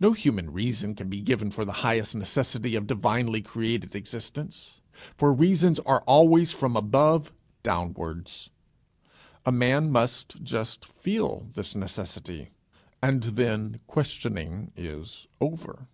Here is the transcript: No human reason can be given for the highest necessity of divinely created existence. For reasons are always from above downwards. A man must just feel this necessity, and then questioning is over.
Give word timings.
No 0.00 0.10
human 0.10 0.52
reason 0.52 0.96
can 0.96 1.08
be 1.08 1.20
given 1.20 1.52
for 1.52 1.64
the 1.64 1.70
highest 1.86 2.16
necessity 2.16 2.74
of 2.74 2.88
divinely 2.88 3.40
created 3.40 3.94
existence. 3.94 4.80
For 5.16 5.32
reasons 5.32 5.78
are 5.86 6.00
always 6.00 6.50
from 6.50 6.74
above 6.76 7.32
downwards. 7.62 8.50
A 9.46 9.52
man 9.52 9.92
must 9.92 10.42
just 10.42 10.84
feel 10.84 11.46
this 11.54 11.76
necessity, 11.76 12.50
and 13.00 13.22
then 13.22 13.78
questioning 13.86 14.72
is 14.74 15.28
over. 15.40 15.86